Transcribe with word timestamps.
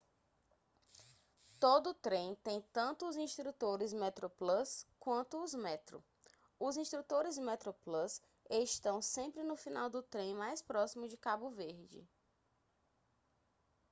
todo 1.59 1.93
trem 1.93 2.33
tem 2.43 2.59
tanto 2.73 3.05
os 3.07 3.15
instrutores 3.15 3.93
metroplus 3.93 4.83
quanto 4.99 5.37
os 5.43 5.53
metro 5.53 6.03
os 6.59 6.75
instrutores 6.75 7.37
metroplus 7.37 8.19
estão 8.49 8.99
sempre 8.99 9.43
no 9.43 9.55
final 9.55 9.91
do 9.91 10.01
trem 10.01 10.33
mais 10.33 10.59
próximo 10.59 11.07
de 11.07 11.17
cabo 11.17 11.51
verde 11.51 12.03